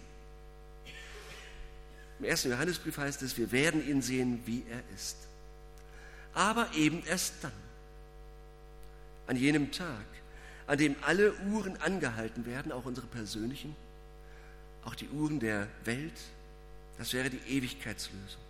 Im 2.24 2.30
ersten 2.30 2.51
Johannesbrief 2.51 2.98
heißt 2.98 3.22
es, 3.22 3.38
wir 3.38 3.51
werden 3.51 3.88
ihn 3.88 4.01
sehen, 4.01 4.42
wie 4.46 4.63
er 4.70 4.82
ist 4.96 5.18
aber 6.34 6.74
eben 6.75 7.03
erst 7.06 7.36
dann, 7.42 7.51
an 9.27 9.38
jenem 9.38 9.72
Tag, 9.72 10.06
an 10.68 10.77
dem 10.77 10.96
alle 11.01 11.34
Uhren 11.46 11.77
angehalten 11.77 12.46
werden, 12.46 12.72
auch 12.72 12.86
unsere 12.86 13.08
persönlichen, 13.08 13.75
auch 14.84 14.96
die 14.96 15.08
Uhren 15.10 15.39
der 15.39 15.68
Welt, 15.86 16.20
das 16.98 17.13
wäre 17.13 17.30
die 17.30 17.58
Ewigkeitslösung. 17.58 18.42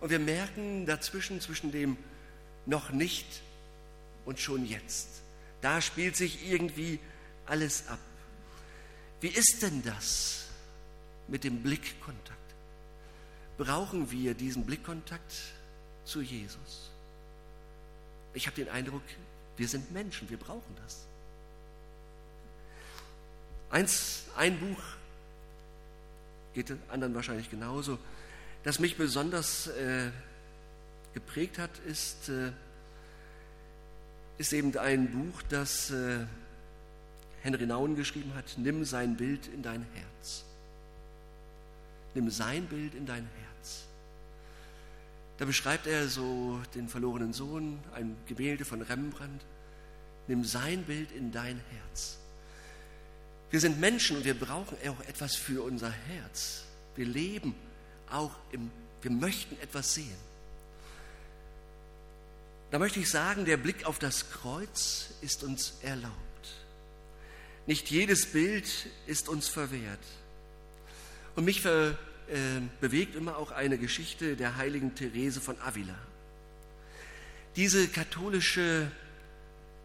Und 0.00 0.10
wir 0.10 0.18
merken 0.18 0.86
dazwischen, 0.86 1.40
zwischen 1.40 1.72
dem 1.72 1.96
noch 2.66 2.90
nicht 2.90 3.26
und 4.24 4.38
schon 4.38 4.66
jetzt, 4.66 5.08
da 5.60 5.80
spielt 5.80 6.16
sich 6.16 6.48
irgendwie 6.48 7.00
alles 7.46 7.88
ab. 7.88 7.98
Wie 9.20 9.28
ist 9.28 9.62
denn 9.62 9.82
das 9.82 10.43
mit 11.28 11.44
dem 11.44 11.62
Blickkontakt? 11.62 12.54
Brauchen 13.58 14.10
wir 14.10 14.34
diesen 14.34 14.64
Blickkontakt 14.64 15.34
zu 16.04 16.20
Jesus. 16.20 16.90
Ich 18.32 18.46
habe 18.46 18.56
den 18.56 18.68
Eindruck, 18.68 19.02
wir 19.56 19.68
sind 19.68 19.92
Menschen, 19.92 20.28
wir 20.28 20.36
brauchen 20.36 20.76
das. 20.82 21.06
Eins, 23.70 24.24
ein 24.36 24.58
Buch 24.58 24.82
geht 26.54 26.72
anderen 26.88 27.14
wahrscheinlich 27.14 27.50
genauso, 27.50 27.98
das 28.62 28.78
mich 28.78 28.96
besonders 28.96 29.66
äh, 29.68 30.10
geprägt 31.12 31.58
hat, 31.58 31.78
ist, 31.80 32.28
äh, 32.28 32.52
ist 34.38 34.52
eben 34.52 34.76
ein 34.78 35.10
Buch, 35.10 35.42
das 35.48 35.90
äh, 35.90 36.26
Henry 37.42 37.66
Nauen 37.66 37.96
geschrieben 37.96 38.34
hat, 38.34 38.54
Nimm 38.56 38.84
sein 38.84 39.16
Bild 39.16 39.48
in 39.48 39.62
dein 39.62 39.86
Herz. 39.94 40.44
Nimm 42.14 42.30
sein 42.30 42.66
Bild 42.66 42.94
in 42.94 43.06
dein 43.06 43.24
Herz. 43.24 43.84
Da 45.38 45.44
beschreibt 45.44 45.86
er 45.86 46.08
so 46.08 46.60
den 46.74 46.88
verlorenen 46.88 47.32
Sohn, 47.32 47.80
ein 47.94 48.16
Gemälde 48.26 48.64
von 48.64 48.82
Rembrandt. 48.82 49.44
Nimm 50.28 50.44
sein 50.44 50.84
Bild 50.84 51.10
in 51.12 51.32
dein 51.32 51.60
Herz. 51.70 52.18
Wir 53.50 53.60
sind 53.60 53.80
Menschen 53.80 54.16
und 54.16 54.24
wir 54.24 54.38
brauchen 54.38 54.76
auch 54.88 55.00
etwas 55.08 55.36
für 55.36 55.62
unser 55.62 55.90
Herz. 55.90 56.64
Wir 56.96 57.06
leben 57.06 57.54
auch 58.10 58.32
im, 58.52 58.70
wir 59.02 59.10
möchten 59.10 59.56
etwas 59.60 59.94
sehen. 59.94 60.16
Da 62.70 62.78
möchte 62.78 62.98
ich 62.98 63.10
sagen, 63.10 63.44
der 63.44 63.56
Blick 63.56 63.86
auf 63.86 63.98
das 63.98 64.30
Kreuz 64.30 65.10
ist 65.20 65.44
uns 65.44 65.74
erlaubt. 65.82 66.12
Nicht 67.66 67.90
jedes 67.90 68.26
Bild 68.26 68.68
ist 69.06 69.28
uns 69.28 69.48
verwehrt. 69.48 70.04
Und 71.36 71.44
mich 71.44 71.60
ver, 71.60 71.98
äh, 72.28 72.60
bewegt 72.80 73.16
immer 73.16 73.36
auch 73.36 73.50
eine 73.50 73.78
Geschichte 73.78 74.36
der 74.36 74.56
heiligen 74.56 74.94
Therese 74.94 75.40
von 75.40 75.60
Avila. 75.60 75.98
Diese 77.56 77.88
katholische 77.88 78.90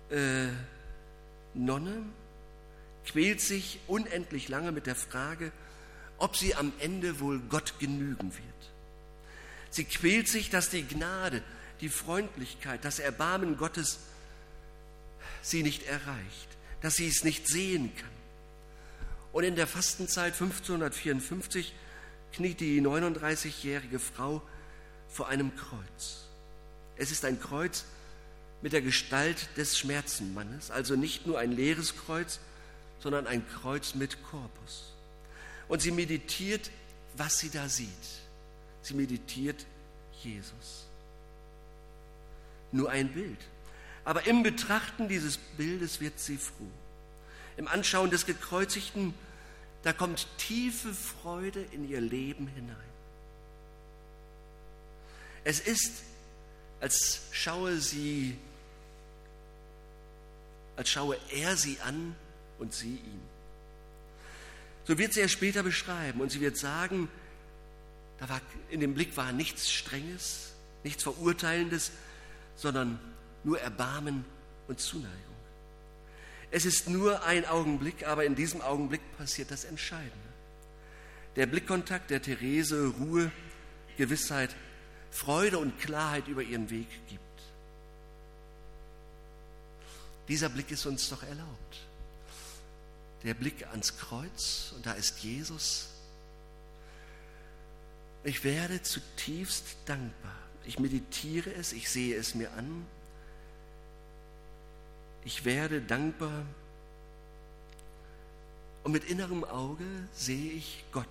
äh, 0.10 0.48
Nonne 1.54 2.04
quält 3.06 3.42
sich 3.42 3.80
unendlich 3.88 4.50
lange 4.50 4.72
mit 4.72 4.86
der 4.86 4.96
Frage, 4.96 5.52
ob 6.18 6.36
sie 6.36 6.56
am 6.56 6.72
Ende 6.80 7.20
wohl 7.20 7.40
Gott 7.40 7.80
genügen 7.80 8.34
wird. 8.34 8.72
Sie 9.70 9.86
quält 9.86 10.28
sich, 10.28 10.50
dass 10.50 10.70
die 10.70 10.84
Gnade, 10.84 11.42
die 11.82 11.90
Freundlichkeit, 11.90 12.84
das 12.84 13.00
Erbarmen 13.00 13.58
Gottes 13.58 14.00
sie 15.42 15.64
nicht 15.64 15.84
erreicht, 15.84 16.48
dass 16.82 16.96
sie 16.96 17.08
es 17.08 17.24
nicht 17.24 17.48
sehen 17.48 17.96
kann. 17.96 18.19
Und 19.32 19.44
in 19.44 19.56
der 19.56 19.68
Fastenzeit 19.68 20.34
1554 20.34 21.74
kniet 22.34 22.60
die 22.60 22.82
39-jährige 22.82 24.00
Frau 24.00 24.42
vor 25.08 25.28
einem 25.28 25.56
Kreuz. 25.56 26.28
Es 26.98 27.12
ist 27.12 27.26
ein 27.26 27.40
Kreuz 27.40 27.86
mit 28.62 28.74
der 28.74 28.82
Gestalt 28.82 29.50
des 29.58 29.78
Schmerzenmannes, 29.78 30.72
also 30.72 30.96
nicht 30.96 31.26
nur 31.26 31.40
ein 31.40 31.52
leeres 31.52 31.96
Kreuz, 31.96 32.40
sondern 33.00 33.28
ein 33.28 33.48
Kreuz 33.48 33.96
mit 33.96 34.22
Korpus. 34.24 34.94
Und 35.68 35.82
sie 35.82 35.92
meditiert, 35.92 36.70
was 37.16 37.40
sie 37.40 37.50
da 37.50 37.70
sieht. 37.70 37.88
Sie 38.82 38.94
meditiert 38.94 39.66
Jesus. 40.22 40.88
Nur 42.72 42.90
ein 42.90 43.14
Bild. 43.14 43.40
Aber 44.04 44.26
im 44.28 44.44
Betrachten 44.44 45.08
dieses 45.08 45.38
Bildes 45.38 46.02
wird 46.02 46.20
sie 46.20 46.38
froh. 46.38 46.72
Im 47.60 47.68
Anschauen 47.68 48.10
des 48.10 48.26
Gekreuzigten 48.26 49.14
da 49.84 49.94
kommt 49.94 50.28
tiefe 50.38 50.94
Freude 50.94 51.62
in 51.72 51.90
ihr 51.90 52.02
Leben 52.02 52.48
hinein. 52.48 52.76
Es 55.44 55.60
ist, 55.60 56.04
als 56.82 57.22
schaue 57.32 57.78
sie, 57.78 58.38
als 60.76 60.90
schaue 60.90 61.18
er 61.32 61.56
sie 61.56 61.80
an 61.82 62.16
und 62.60 62.74
sie 62.74 62.96
ihn. 62.96 63.22
So 64.86 64.98
wird 64.98 65.14
sie 65.14 65.22
er 65.22 65.30
später 65.30 65.64
beschreiben 65.64 66.20
und 66.20 66.32
sie 66.32 66.42
wird 66.42 66.58
sagen, 66.58 67.10
da 68.20 68.28
war, 68.28 68.42
in 68.70 68.82
dem 68.82 68.94
Blick 68.94 69.16
war 69.16 69.32
nichts 69.32 69.72
Strenges, 69.72 70.54
nichts 70.84 71.04
Verurteilendes, 71.04 71.92
sondern 72.58 73.00
nur 73.46 73.62
Erbarmen 73.62 74.26
und 74.68 74.80
Zuneigung. 74.80 75.29
Es 76.52 76.66
ist 76.66 76.90
nur 76.90 77.24
ein 77.24 77.46
Augenblick, 77.46 78.08
aber 78.08 78.26
in 78.26 78.36
diesem 78.36 78.62
Augenblick 78.62 79.02
passiert 79.18 79.52
das 79.52 79.66
Entscheidende. 79.66 80.14
Der 81.36 81.46
Blickkontakt 81.46 82.10
der 82.10 82.22
Therese, 82.22 82.94
Ruhe, 83.00 83.32
Gewissheit, 83.98 84.56
Freude 85.12 85.60
und 85.60 85.80
Klarheit 85.80 86.28
über 86.28 86.42
ihren 86.42 86.70
Weg 86.70 86.88
gibt. 87.08 87.22
Dieser 90.28 90.50
Blick 90.50 90.72
ist 90.72 90.86
uns 90.86 91.10
doch 91.10 91.24
erlaubt. 91.24 91.88
Der 93.24 93.34
Blick 93.34 93.68
ans 93.68 93.98
Kreuz 93.98 94.74
und 94.76 94.86
da 94.86 94.94
ist 94.94 95.20
Jesus. 95.20 95.90
Ich 98.24 98.44
werde 98.44 98.82
zutiefst 98.82 99.78
dankbar. 99.86 100.36
Ich 100.66 100.80
meditiere 100.80 101.54
es, 101.54 101.74
ich 101.74 101.90
sehe 101.90 102.16
es 102.16 102.36
mir 102.36 102.52
an. 102.54 102.86
Ich 105.26 105.46
werde 105.46 105.82
dankbar 105.82 106.46
und 108.84 108.92
mit 108.92 109.04
innerem 109.10 109.44
Auge 109.44 109.86
sehe 110.14 110.52
ich 110.54 110.84
Gott. 110.92 111.06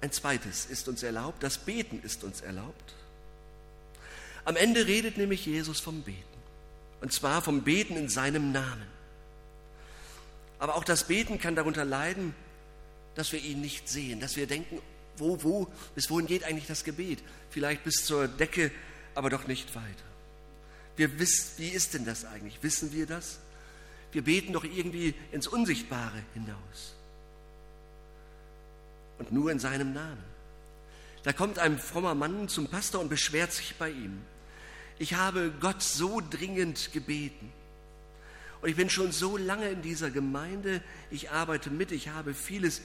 Ein 0.00 0.12
zweites 0.12 0.66
ist 0.66 0.86
uns 0.88 1.02
erlaubt, 1.02 1.42
das 1.42 1.58
Beten 1.58 2.00
ist 2.02 2.24
uns 2.24 2.40
erlaubt. 2.42 2.94
Am 4.44 4.56
Ende 4.56 4.86
redet 4.86 5.16
nämlich 5.16 5.46
Jesus 5.46 5.80
vom 5.80 6.02
Beten. 6.02 6.18
Und 7.00 7.12
zwar 7.12 7.42
vom 7.42 7.62
Beten 7.62 7.96
in 7.96 8.08
seinem 8.08 8.52
Namen. 8.52 8.86
Aber 10.58 10.76
auch 10.76 10.84
das 10.84 11.04
Beten 11.04 11.38
kann 11.38 11.56
darunter 11.56 11.84
leiden, 11.84 12.34
dass 13.14 13.32
wir 13.32 13.40
ihn 13.40 13.60
nicht 13.60 13.88
sehen, 13.88 14.20
dass 14.20 14.36
wir 14.36 14.46
denken, 14.46 14.80
wo, 15.18 15.42
wo, 15.42 15.68
bis 15.94 16.10
wohin 16.10 16.26
geht 16.26 16.44
eigentlich 16.44 16.66
das 16.66 16.84
Gebet? 16.84 17.22
Vielleicht 17.50 17.84
bis 17.84 18.04
zur 18.04 18.28
Decke, 18.28 18.70
aber 19.14 19.30
doch 19.30 19.46
nicht 19.46 19.74
weiter. 19.74 19.86
Wir 20.96 21.18
wissen, 21.18 21.58
wie 21.58 21.68
ist 21.68 21.94
denn 21.94 22.04
das 22.04 22.24
eigentlich? 22.24 22.62
Wissen 22.62 22.92
wir 22.92 23.06
das? 23.06 23.38
Wir 24.12 24.22
beten 24.22 24.52
doch 24.52 24.64
irgendwie 24.64 25.14
ins 25.32 25.48
Unsichtbare 25.48 26.22
hinaus. 26.34 26.94
Und 29.18 29.32
nur 29.32 29.50
in 29.50 29.58
seinem 29.58 29.92
Namen. 29.92 30.22
Da 31.24 31.32
kommt 31.32 31.58
ein 31.58 31.78
frommer 31.78 32.14
Mann 32.14 32.48
zum 32.48 32.68
Pastor 32.68 33.00
und 33.00 33.08
beschwert 33.08 33.52
sich 33.52 33.76
bei 33.76 33.90
ihm. 33.90 34.22
Ich 34.98 35.14
habe 35.14 35.52
Gott 35.60 35.82
so 35.82 36.20
dringend 36.20 36.92
gebeten. 36.92 37.50
Und 38.60 38.68
ich 38.68 38.76
bin 38.76 38.88
schon 38.88 39.10
so 39.10 39.36
lange 39.36 39.68
in 39.68 39.82
dieser 39.82 40.10
Gemeinde. 40.10 40.80
Ich 41.10 41.30
arbeite 41.30 41.70
mit. 41.70 41.92
Ich 41.92 42.08
habe 42.08 42.34
vieles 42.34 42.82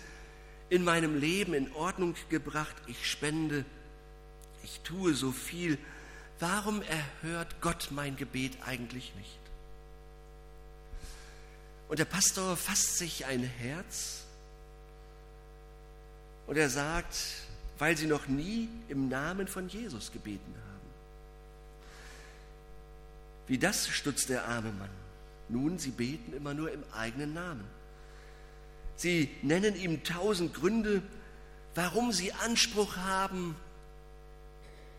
in 0.69 0.83
meinem 0.83 1.19
Leben 1.19 1.53
in 1.53 1.71
Ordnung 1.73 2.15
gebracht. 2.29 2.75
Ich 2.87 3.09
spende. 3.09 3.65
Ich 4.63 4.81
tue 4.81 5.13
so 5.13 5.31
viel 5.31 5.77
Warum 6.39 6.81
erhört 6.81 7.59
Gott 7.59 7.89
mein 7.91 8.15
Gebet 8.15 8.57
eigentlich 8.65 9.13
nicht? 9.15 9.39
Und 11.89 11.99
der 11.99 12.05
Pastor 12.05 12.55
fasst 12.55 12.97
sich 12.97 13.25
ein 13.25 13.43
Herz 13.43 14.23
und 16.47 16.55
er 16.57 16.69
sagt, 16.69 17.15
weil 17.77 17.97
sie 17.97 18.07
noch 18.07 18.27
nie 18.27 18.69
im 18.87 19.09
Namen 19.09 19.47
von 19.47 19.67
Jesus 19.67 20.11
gebeten 20.11 20.55
haben. 20.55 20.89
Wie 23.47 23.57
das 23.57 23.87
stutzt 23.89 24.29
der 24.29 24.45
arme 24.45 24.71
Mann. 24.71 24.89
Nun, 25.49 25.77
sie 25.79 25.91
beten 25.91 26.33
immer 26.33 26.53
nur 26.53 26.71
im 26.71 26.83
eigenen 26.93 27.33
Namen. 27.33 27.65
Sie 28.99 29.33
nennen 29.43 29.77
ihm 29.77 30.03
tausend 30.03 30.53
Gründe, 30.53 31.01
warum 31.73 32.11
sie 32.11 32.33
Anspruch 32.33 32.97
haben, 32.97 33.55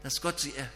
dass 0.03 0.23
Gott 0.23 0.41
sie 0.41 0.55
erhört. 0.57 0.73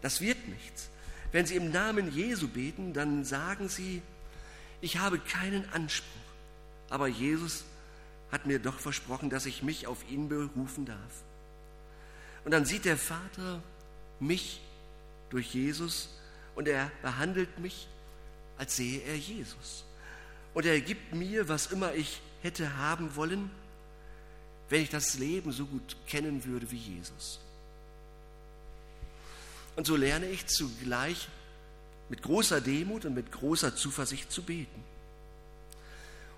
Das 0.00 0.22
wird 0.22 0.48
nichts. 0.48 0.88
Wenn 1.32 1.44
Sie 1.44 1.56
im 1.56 1.70
Namen 1.70 2.10
Jesu 2.10 2.48
beten, 2.48 2.94
dann 2.94 3.26
sagen 3.26 3.68
Sie, 3.68 4.00
ich 4.80 4.96
habe 4.96 5.18
keinen 5.18 5.68
Anspruch, 5.68 6.08
aber 6.88 7.08
Jesus 7.08 7.64
hat 8.32 8.46
mir 8.46 8.58
doch 8.58 8.78
versprochen, 8.78 9.28
dass 9.28 9.44
ich 9.44 9.62
mich 9.62 9.86
auf 9.86 9.98
ihn 10.08 10.30
berufen 10.30 10.86
darf. 10.86 11.22
Und 12.46 12.52
dann 12.52 12.64
sieht 12.64 12.86
der 12.86 12.96
Vater 12.96 13.62
mich 14.18 14.62
durch 15.28 15.52
Jesus 15.52 16.08
und 16.54 16.68
er 16.68 16.90
behandelt 17.02 17.58
mich, 17.58 17.86
als 18.56 18.76
sehe 18.76 19.02
er 19.02 19.16
Jesus. 19.18 19.84
Und 20.54 20.64
er 20.66 20.80
gibt 20.80 21.14
mir, 21.14 21.48
was 21.48 21.66
immer 21.66 21.94
ich 21.94 22.20
hätte 22.42 22.76
haben 22.76 23.16
wollen, 23.16 23.50
wenn 24.70 24.82
ich 24.82 24.88
das 24.88 25.18
Leben 25.18 25.52
so 25.52 25.66
gut 25.66 25.96
kennen 26.06 26.44
würde 26.44 26.70
wie 26.70 26.76
Jesus. 26.76 27.40
Und 29.76 29.86
so 29.86 29.96
lerne 29.96 30.28
ich 30.28 30.46
zugleich 30.46 31.28
mit 32.08 32.22
großer 32.22 32.60
Demut 32.60 33.04
und 33.04 33.14
mit 33.14 33.32
großer 33.32 33.74
Zuversicht 33.74 34.30
zu 34.30 34.42
beten. 34.42 34.84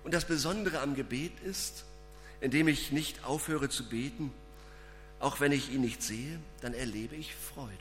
Und 0.03 0.13
das 0.13 0.25
Besondere 0.25 0.79
am 0.79 0.95
Gebet 0.95 1.39
ist, 1.41 1.83
indem 2.41 2.67
ich 2.67 2.91
nicht 2.91 3.23
aufhöre 3.23 3.69
zu 3.69 3.87
beten, 3.87 4.31
auch 5.19 5.39
wenn 5.39 5.51
ich 5.51 5.71
ihn 5.71 5.81
nicht 5.81 6.01
sehe, 6.01 6.39
dann 6.61 6.73
erlebe 6.73 7.15
ich 7.15 7.35
Freude. 7.35 7.71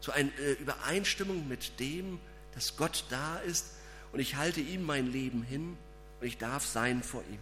So 0.00 0.12
eine 0.12 0.30
äh, 0.38 0.52
Übereinstimmung 0.52 1.48
mit 1.48 1.80
dem, 1.80 2.20
dass 2.54 2.76
Gott 2.76 3.04
da 3.10 3.38
ist 3.38 3.75
und 4.16 4.22
ich 4.22 4.36
halte 4.36 4.62
ihm 4.62 4.82
mein 4.82 5.12
Leben 5.12 5.42
hin 5.42 5.76
und 6.22 6.26
ich 6.26 6.38
darf 6.38 6.64
sein 6.64 7.02
vor 7.02 7.22
ihm. 7.30 7.38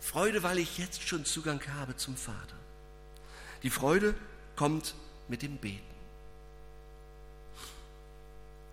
Freude, 0.00 0.42
weil 0.42 0.58
ich 0.58 0.78
jetzt 0.78 1.06
schon 1.06 1.24
Zugang 1.24 1.60
habe 1.78 1.94
zum 1.94 2.16
Vater. 2.16 2.56
Die 3.62 3.70
Freude, 3.70 4.16
kommt 4.56 4.96
mit 5.28 5.42
dem 5.42 5.58
Beten. 5.58 5.78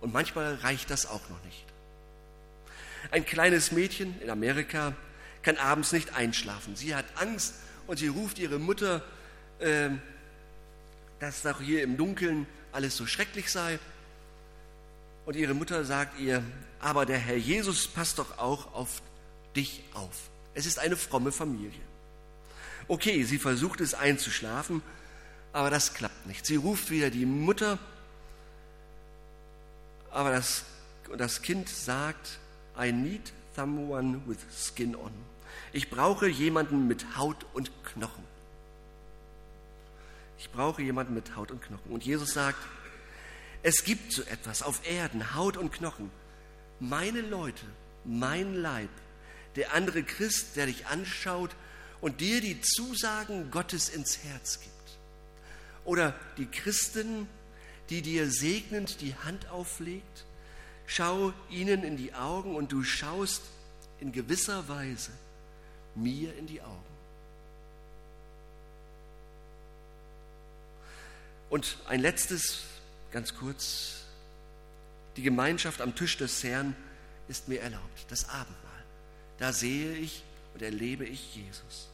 Und 0.00 0.12
manchmal 0.12 0.56
reicht 0.56 0.90
das 0.90 1.06
auch 1.06 1.28
noch 1.28 1.40
nicht. 1.44 1.64
Ein 3.12 3.24
kleines 3.24 3.70
Mädchen 3.70 4.20
in 4.22 4.28
Amerika 4.28 4.96
kann 5.44 5.56
abends 5.56 5.92
nicht 5.92 6.16
einschlafen. 6.16 6.74
Sie 6.74 6.96
hat 6.96 7.04
Angst 7.14 7.54
und 7.86 8.00
sie 8.00 8.08
ruft 8.08 8.40
ihre 8.40 8.58
Mutter, 8.58 9.04
äh, 9.60 9.90
dass 11.20 11.42
doch 11.42 11.60
hier 11.60 11.84
im 11.84 11.96
Dunkeln 11.96 12.48
alles 12.72 12.96
so 12.96 13.06
schrecklich 13.06 13.52
sei. 13.52 13.78
Und 15.24 15.36
ihre 15.36 15.54
Mutter 15.54 15.84
sagt 15.84 16.18
ihr, 16.18 16.42
aber 16.80 17.06
der 17.06 17.18
Herr 17.18 17.36
Jesus 17.36 17.86
passt 17.86 18.18
doch 18.18 18.38
auch 18.38 18.74
auf 18.74 19.02
dich 19.54 19.84
auf. 19.94 20.30
Es 20.54 20.66
ist 20.66 20.78
eine 20.78 20.96
fromme 20.96 21.32
Familie. 21.32 21.80
Okay, 22.88 23.22
sie 23.22 23.38
versucht 23.38 23.80
es 23.80 23.94
einzuschlafen, 23.94 24.82
aber 25.52 25.70
das 25.70 25.94
klappt 25.94 26.26
nicht. 26.26 26.44
Sie 26.44 26.56
ruft 26.56 26.90
wieder 26.90 27.10
die 27.10 27.26
Mutter, 27.26 27.78
aber 30.10 30.30
das, 30.32 30.64
das 31.16 31.42
Kind 31.42 31.68
sagt, 31.68 32.38
I 32.78 32.92
need 32.92 33.32
someone 33.54 34.20
with 34.26 34.38
skin 34.52 34.96
on. 34.96 35.12
Ich 35.72 35.88
brauche 35.88 36.26
jemanden 36.26 36.86
mit 36.88 37.16
Haut 37.16 37.46
und 37.54 37.70
Knochen. 37.84 38.24
Ich 40.38 40.50
brauche 40.50 40.82
jemanden 40.82 41.14
mit 41.14 41.36
Haut 41.36 41.50
und 41.50 41.62
Knochen. 41.62 41.92
Und 41.92 42.04
Jesus 42.04 42.32
sagt, 42.32 42.58
es 43.62 43.84
gibt 43.84 44.12
so 44.12 44.22
etwas 44.22 44.62
auf 44.62 44.86
Erden, 44.88 45.34
Haut 45.34 45.56
und 45.56 45.72
Knochen. 45.72 46.10
Meine 46.80 47.20
Leute, 47.20 47.64
mein 48.04 48.54
Leib, 48.54 48.90
der 49.56 49.72
andere 49.74 50.02
Christ, 50.02 50.56
der 50.56 50.66
dich 50.66 50.86
anschaut 50.86 51.54
und 52.00 52.20
dir 52.20 52.40
die 52.40 52.60
Zusagen 52.60 53.50
Gottes 53.50 53.88
ins 53.88 54.18
Herz 54.24 54.60
gibt. 54.60 54.72
Oder 55.84 56.14
die 56.38 56.46
Christin, 56.46 57.28
die 57.90 58.02
dir 58.02 58.30
segnend 58.30 59.00
die 59.00 59.14
Hand 59.14 59.48
auflegt, 59.48 60.24
schau 60.86 61.32
ihnen 61.50 61.84
in 61.84 61.96
die 61.96 62.14
Augen 62.14 62.56
und 62.56 62.72
du 62.72 62.82
schaust 62.82 63.42
in 64.00 64.12
gewisser 64.12 64.68
Weise 64.68 65.12
mir 65.94 66.36
in 66.36 66.46
die 66.46 66.60
Augen. 66.62 66.78
Und 71.50 71.76
ein 71.86 72.00
letztes, 72.00 72.62
ganz 73.12 73.34
kurz, 73.34 74.04
die 75.16 75.22
Gemeinschaft 75.22 75.80
am 75.80 75.94
Tisch 75.94 76.16
des 76.16 76.42
Herrn 76.42 76.74
ist 77.28 77.48
mir 77.48 77.60
erlaubt, 77.60 78.06
das 78.08 78.28
Abendmahl. 78.28 78.84
Da 79.38 79.52
sehe 79.52 79.94
ich 79.94 80.22
und 80.54 80.62
erlebe 80.62 81.04
ich 81.04 81.36
Jesus. 81.36 81.88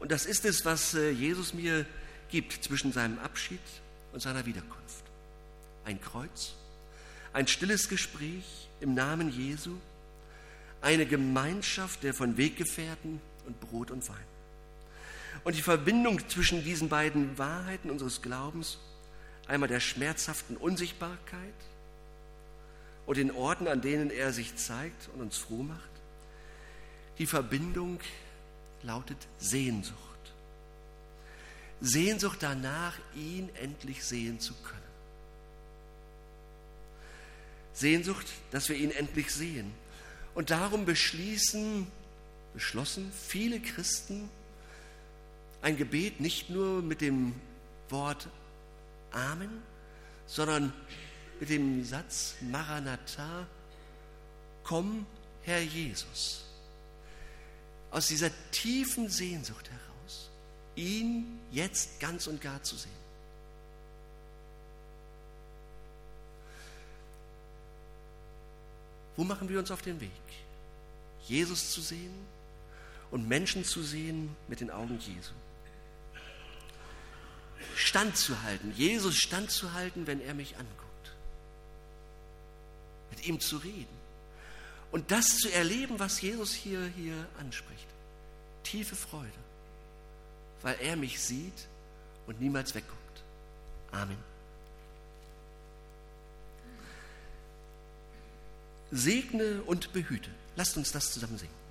Und 0.00 0.10
das 0.10 0.26
ist 0.26 0.44
es, 0.44 0.64
was 0.64 0.94
äh, 0.94 1.10
Jesus 1.10 1.54
mir 1.54 1.86
gibt 2.30 2.64
zwischen 2.64 2.92
seinem 2.92 3.18
Abschied 3.20 3.60
und 4.12 4.20
seiner 4.20 4.46
Wiederkunft. 4.46 5.04
Ein 5.84 6.00
Kreuz, 6.00 6.54
ein 7.32 7.46
stilles 7.46 7.88
Gespräch 7.88 8.68
im 8.80 8.94
Namen 8.94 9.30
Jesu, 9.30 9.76
eine 10.80 11.06
Gemeinschaft 11.06 12.02
der 12.02 12.14
von 12.14 12.36
Weggefährten 12.36 13.20
und 13.46 13.60
Brot 13.60 13.90
und 13.90 14.08
Wein. 14.08 14.31
Und 15.44 15.56
die 15.56 15.62
Verbindung 15.62 16.28
zwischen 16.28 16.62
diesen 16.64 16.88
beiden 16.88 17.36
Wahrheiten 17.38 17.90
unseres 17.90 18.22
Glaubens, 18.22 18.78
einmal 19.48 19.68
der 19.68 19.80
schmerzhaften 19.80 20.56
Unsichtbarkeit 20.56 21.54
und 23.06 23.16
den 23.16 23.30
Orten, 23.30 23.66
an 23.66 23.80
denen 23.80 24.10
er 24.10 24.32
sich 24.32 24.56
zeigt 24.56 25.08
und 25.14 25.22
uns 25.22 25.36
froh 25.36 25.62
macht, 25.62 25.90
die 27.18 27.26
Verbindung 27.26 28.00
lautet 28.82 29.18
Sehnsucht. 29.38 29.98
Sehnsucht 31.80 32.38
danach, 32.40 32.94
ihn 33.14 33.48
endlich 33.56 34.04
sehen 34.04 34.38
zu 34.38 34.54
können. 34.54 34.80
Sehnsucht, 37.74 38.26
dass 38.50 38.68
wir 38.68 38.76
ihn 38.76 38.92
endlich 38.92 39.32
sehen. 39.32 39.72
Und 40.34 40.50
darum 40.50 40.84
beschließen, 40.84 41.86
beschlossen 42.54 43.12
viele 43.12 43.60
Christen 43.60 44.28
ein 45.62 45.76
Gebet 45.76 46.20
nicht 46.20 46.50
nur 46.50 46.82
mit 46.82 47.00
dem 47.00 47.34
Wort 47.88 48.28
Amen, 49.12 49.62
sondern 50.26 50.72
mit 51.40 51.50
dem 51.50 51.84
Satz 51.84 52.34
Maranatha, 52.40 53.46
komm, 54.64 55.06
Herr 55.42 55.60
Jesus. 55.60 56.44
Aus 57.90 58.08
dieser 58.08 58.30
tiefen 58.50 59.08
Sehnsucht 59.08 59.68
heraus, 59.70 60.30
ihn 60.74 61.38
jetzt 61.50 62.00
ganz 62.00 62.26
und 62.26 62.40
gar 62.40 62.62
zu 62.62 62.76
sehen. 62.76 63.02
Wo 69.16 69.24
machen 69.24 69.48
wir 69.48 69.58
uns 69.58 69.70
auf 69.70 69.82
den 69.82 70.00
Weg? 70.00 70.10
Jesus 71.28 71.70
zu 71.70 71.80
sehen 71.80 72.14
und 73.10 73.28
Menschen 73.28 73.64
zu 73.64 73.82
sehen 73.82 74.34
mit 74.48 74.60
den 74.60 74.70
Augen 74.70 74.98
Jesu. 74.98 75.34
Standzuhalten, 77.76 78.72
Jesus 78.76 79.16
standzuhalten, 79.16 80.06
wenn 80.06 80.20
er 80.20 80.34
mich 80.34 80.56
anguckt. 80.56 81.12
Mit 83.10 83.26
ihm 83.26 83.40
zu 83.40 83.58
reden. 83.58 84.02
Und 84.90 85.10
das 85.10 85.38
zu 85.38 85.50
erleben, 85.50 85.98
was 85.98 86.20
Jesus 86.20 86.52
hier, 86.52 86.84
hier 86.96 87.26
anspricht. 87.38 87.86
Tiefe 88.62 88.94
Freude, 88.94 89.26
weil 90.62 90.76
er 90.80 90.96
mich 90.96 91.20
sieht 91.20 91.66
und 92.26 92.40
niemals 92.40 92.74
wegguckt. 92.74 93.22
Amen. 93.90 94.18
Segne 98.90 99.62
und 99.62 99.92
behüte. 99.92 100.30
Lasst 100.56 100.76
uns 100.76 100.92
das 100.92 101.12
zusammen 101.12 101.38
singen. 101.38 101.61